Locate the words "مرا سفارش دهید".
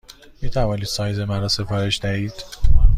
1.19-2.33